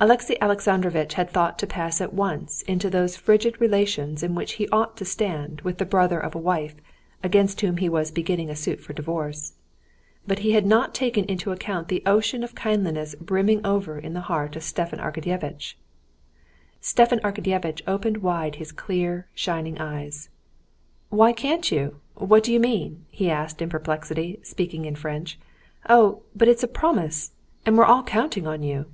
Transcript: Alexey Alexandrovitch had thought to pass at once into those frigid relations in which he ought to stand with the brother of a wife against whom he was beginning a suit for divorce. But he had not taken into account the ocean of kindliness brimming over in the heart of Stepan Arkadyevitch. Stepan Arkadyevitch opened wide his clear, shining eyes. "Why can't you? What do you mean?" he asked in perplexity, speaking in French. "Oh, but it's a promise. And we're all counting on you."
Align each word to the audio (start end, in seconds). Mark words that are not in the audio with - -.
Alexey 0.00 0.36
Alexandrovitch 0.40 1.14
had 1.14 1.30
thought 1.30 1.56
to 1.56 1.68
pass 1.68 2.00
at 2.00 2.12
once 2.12 2.62
into 2.62 2.90
those 2.90 3.16
frigid 3.16 3.60
relations 3.60 4.24
in 4.24 4.34
which 4.34 4.54
he 4.54 4.66
ought 4.70 4.96
to 4.96 5.04
stand 5.04 5.60
with 5.60 5.78
the 5.78 5.84
brother 5.86 6.18
of 6.18 6.34
a 6.34 6.38
wife 6.40 6.74
against 7.22 7.60
whom 7.60 7.76
he 7.76 7.88
was 7.88 8.10
beginning 8.10 8.50
a 8.50 8.56
suit 8.56 8.80
for 8.80 8.92
divorce. 8.92 9.52
But 10.26 10.40
he 10.40 10.50
had 10.50 10.66
not 10.66 10.94
taken 10.96 11.24
into 11.26 11.52
account 11.52 11.86
the 11.86 12.02
ocean 12.06 12.42
of 12.42 12.56
kindliness 12.56 13.14
brimming 13.20 13.64
over 13.64 13.96
in 13.96 14.14
the 14.14 14.22
heart 14.22 14.56
of 14.56 14.64
Stepan 14.64 14.98
Arkadyevitch. 14.98 15.76
Stepan 16.80 17.20
Arkadyevitch 17.20 17.80
opened 17.86 18.16
wide 18.16 18.56
his 18.56 18.72
clear, 18.72 19.28
shining 19.32 19.78
eyes. 19.78 20.28
"Why 21.08 21.32
can't 21.32 21.70
you? 21.70 22.00
What 22.16 22.42
do 22.42 22.52
you 22.52 22.58
mean?" 22.58 23.04
he 23.12 23.30
asked 23.30 23.62
in 23.62 23.68
perplexity, 23.68 24.40
speaking 24.42 24.86
in 24.86 24.96
French. 24.96 25.38
"Oh, 25.88 26.24
but 26.34 26.48
it's 26.48 26.64
a 26.64 26.68
promise. 26.68 27.30
And 27.64 27.78
we're 27.78 27.84
all 27.84 28.02
counting 28.02 28.44
on 28.44 28.64
you." 28.64 28.86